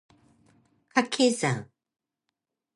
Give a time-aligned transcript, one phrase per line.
[0.89, 1.69] 掛け算